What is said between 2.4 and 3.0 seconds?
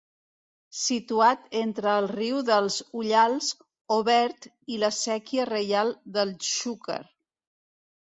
dels